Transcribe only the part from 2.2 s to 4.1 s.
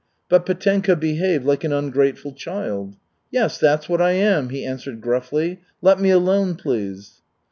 child. "Yes, that's what